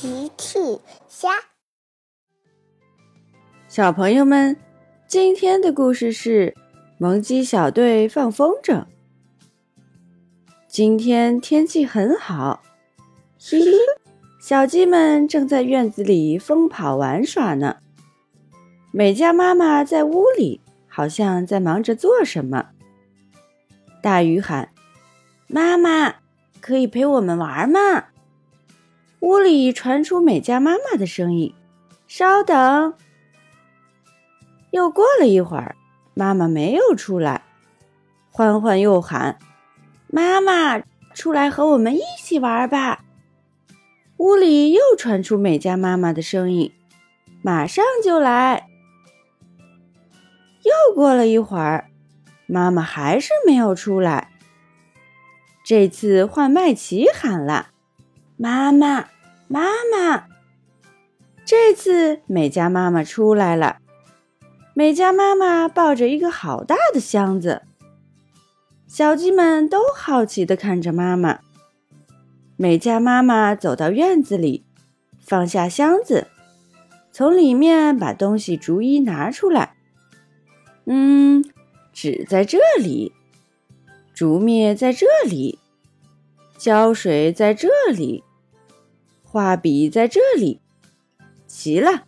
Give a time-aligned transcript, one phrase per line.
[0.00, 0.58] 奇趣
[1.10, 1.28] 虾，
[3.68, 4.56] 小朋友们，
[5.06, 6.56] 今天的故事是
[6.96, 8.86] 萌鸡小队放风筝。
[10.66, 12.62] 今天天气很好，
[13.38, 13.70] 嘿嘿，
[14.40, 17.76] 小鸡们正在院子里疯跑玩耍呢。
[18.92, 22.70] 美嘉妈妈在屋里，好像在忙着做什么。
[24.02, 24.70] 大鱼喊
[25.46, 26.14] ：“妈妈，
[26.62, 28.06] 可以陪我们玩吗？”
[29.20, 31.54] 屋里传出美嘉妈妈的声音
[32.08, 32.94] ：“稍等。”
[34.72, 35.76] 又过了一会儿，
[36.14, 37.42] 妈妈没有出来。
[38.30, 39.38] 欢欢又喊
[40.08, 40.82] ：“妈妈，
[41.14, 43.04] 出来和我们一起玩吧！”
[44.16, 46.72] 屋里又传出美嘉妈妈的声音
[47.42, 48.68] ：“马上就来。”
[50.62, 51.90] 又过了一会儿，
[52.46, 54.30] 妈妈还是没有出来。
[55.64, 57.69] 这次换麦琪喊了。
[58.42, 59.10] 妈妈，
[59.48, 60.24] 妈妈！
[61.44, 63.80] 这次美嘉妈妈出来了。
[64.72, 67.60] 美嘉妈妈抱着一个好大的箱子，
[68.86, 71.40] 小鸡们都好奇地看着妈妈。
[72.56, 74.64] 美嘉妈妈走到院子里，
[75.18, 76.28] 放下箱子，
[77.12, 79.74] 从里面把东西逐一拿出来。
[80.86, 81.44] 嗯，
[81.92, 83.12] 纸在这里，
[84.14, 85.58] 竹篾在这里，
[86.56, 88.24] 胶水在这里。
[89.32, 90.60] 画笔在这里，
[91.46, 92.02] 齐了。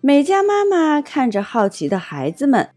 [0.00, 2.70] 美嘉妈妈看着好奇的孩子们，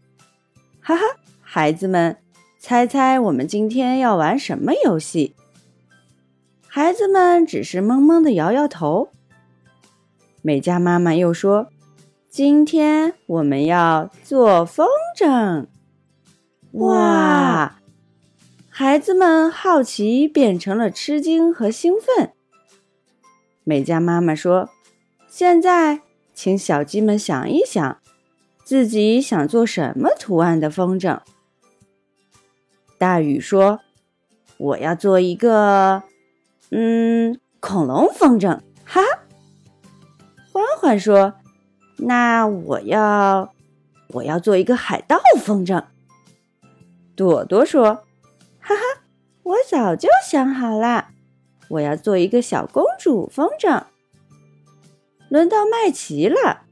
[0.80, 1.02] 哈哈，
[1.40, 2.16] 孩子们，
[2.58, 5.36] 猜猜我们今天要玩什么游戏？
[6.66, 9.10] 孩子们只是懵懵的摇摇头。
[10.42, 11.68] 美嘉妈妈又说
[12.28, 15.66] ：“今天我们要做风筝。”
[16.74, 17.76] 哇！
[18.68, 22.32] 孩子们好奇变成了吃惊和兴奋。
[23.64, 24.70] 美嘉妈妈说
[25.28, 26.00] ：“现在，
[26.32, 27.98] 请小鸡们想一想，
[28.64, 31.20] 自己想做什么图案的风筝。”
[32.98, 33.80] 大雨说
[34.58, 36.02] ：“我要做一个，
[36.70, 39.00] 嗯，恐龙风筝。”哈。
[40.52, 41.34] 欢欢说
[41.98, 43.54] ：“那我要，
[44.08, 45.84] 我要做一个海盗风筝。”
[47.14, 48.04] 朵朵说
[48.58, 48.82] ：“哈哈，
[49.42, 51.08] 我早就想好了。”
[51.70, 53.84] 我要做一个小公主风筝。
[55.28, 56.62] 轮到麦琪了，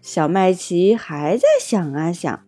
[0.00, 2.46] 小麦琪还在想啊想。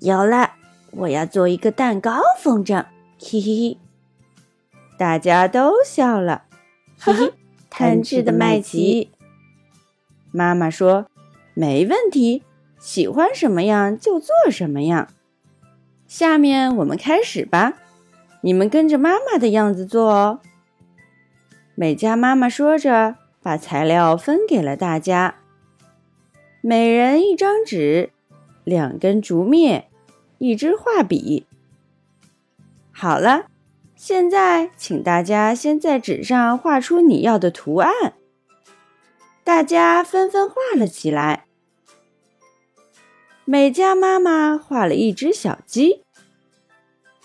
[0.00, 0.52] 有了，
[0.90, 2.84] 我要做一个蛋糕风筝。
[3.18, 3.78] 嘿嘿嘿，
[4.98, 6.44] 大家都笑了。
[6.98, 7.32] 嘿嘿，
[7.70, 9.10] 贪吃的麦琪。
[10.30, 11.06] 妈妈说
[11.54, 12.42] ：“没问题，
[12.78, 15.08] 喜欢什么样就做什么样。”
[16.06, 17.74] 下面我们开始吧。
[18.42, 20.40] 你们跟着妈妈的样子做哦。
[21.74, 25.36] 美嘉妈妈说着，把材料分给了大家。
[26.60, 28.10] 每人一张纸，
[28.64, 29.84] 两根竹篾，
[30.38, 31.46] 一支画笔。
[32.90, 33.46] 好了，
[33.96, 38.14] 现在请大家先在纸上画出你要的图案。
[39.44, 41.46] 大家纷纷画了起来。
[43.44, 46.02] 美嘉妈妈画了一只小鸡。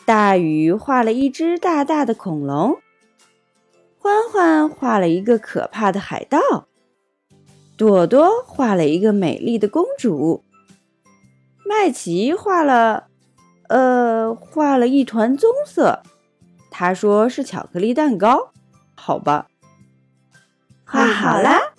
[0.08, 2.78] 大雨画了一只大大的恐龙，
[4.00, 6.40] 欢欢画了一个可怕的海盗，
[7.76, 10.46] 朵朵画了一个美丽的公主，
[11.66, 13.10] 麦琪画了，
[13.68, 16.02] 呃，画了一团棕色，
[16.72, 18.54] 他说是巧克力蛋糕，
[18.96, 19.50] 好吧，
[20.86, 21.74] 画好了，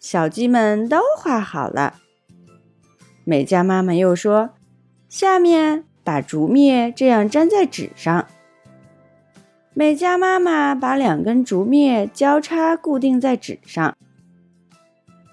[0.00, 2.00] 小鸡们都画好了。
[3.22, 4.50] 美嘉妈妈又说，
[5.08, 5.87] 下面。
[6.08, 8.26] 把竹篾这样粘在纸上。
[9.74, 13.94] 美嘉妈妈把两根竹篾交叉固定在纸上。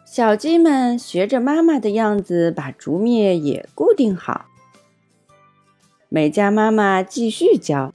[0.05, 4.47] 小鸡们学着妈妈的样子，把竹篾也固定好。
[6.09, 7.93] 美嘉妈妈继续教：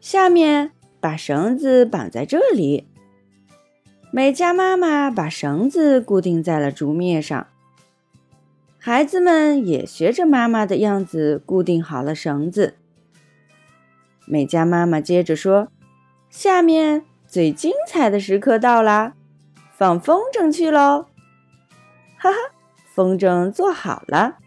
[0.00, 2.86] 下面把绳子绑在这里。
[4.10, 7.46] 美嘉妈妈把绳子固定在了竹篾上。
[8.82, 12.78] 孩子们也学着妈妈的样子固定好了绳子。
[14.26, 15.70] 美嘉妈妈接着说
[16.30, 19.12] ：“下面最精彩的时刻到啦，
[19.76, 21.08] 放风筝去喽！”
[22.16, 22.38] 哈哈，
[22.94, 24.38] 风筝做好了，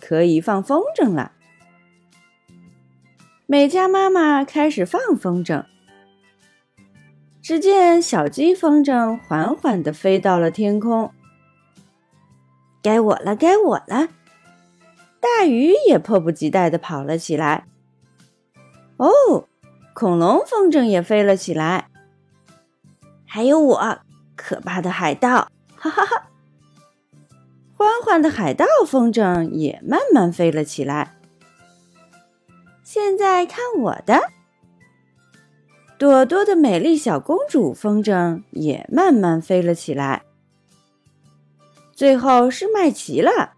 [0.00, 1.30] 可以放风筝了。
[3.46, 5.64] 美嘉妈妈开始放风筝。
[7.40, 11.12] 只见小鸡风筝缓缓地飞到了天空。
[12.86, 14.06] 该我了，该我了！
[15.18, 17.66] 大鱼也迫不及待地跑了起来。
[18.96, 19.48] 哦，
[19.92, 21.88] 恐龙风筝也飞了起来。
[23.26, 23.98] 还有我，
[24.36, 25.48] 可怕的海盗！
[25.74, 26.28] 哈哈哈！
[27.76, 31.16] 欢欢的海盗风筝也慢慢飞了起来。
[32.84, 34.30] 现在看我的！
[35.98, 40.25] 朵朵的美丽小公主风筝也慢慢飞了起来。
[41.96, 43.54] 最后是麦琪了，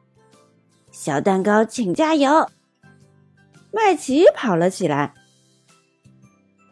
[0.93, 2.49] 小蛋糕，请加油！
[3.73, 5.13] 麦琪跑了起来。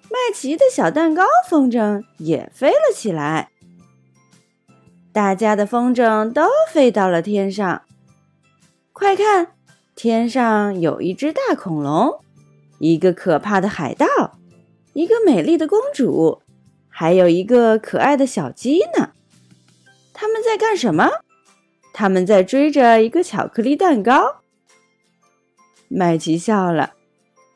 [0.04, 3.50] 麦琪的小蛋糕风筝也飞了起来。
[5.12, 7.82] 大家的风筝都飞到了天上。
[8.92, 9.48] 快看，
[9.96, 12.20] 天上有一只大恐龙，
[12.78, 14.06] 一个可怕的海盗，
[14.92, 16.42] 一个美丽的公主，
[16.88, 19.10] 还有一个可爱的小鸡呢。
[20.14, 21.10] 他们在干什么？
[21.98, 24.42] 他们在追着一个巧克力蛋糕。
[25.88, 26.92] 麦琪笑了，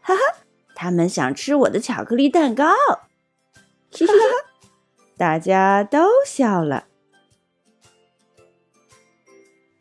[0.00, 0.20] 哈哈，
[0.74, 2.64] 他们想吃我的巧克力蛋糕。
[2.64, 4.48] 哈哈，
[5.18, 6.86] 大家都笑了。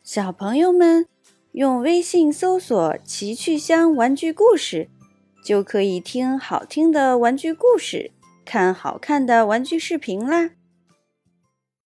[0.02, 1.06] 小朋友们，
[1.52, 4.90] 用微信搜索“奇趣箱玩具故事”，
[5.42, 8.12] 就可以听好听的玩具故事，
[8.44, 10.50] 看好看的玩具视频啦。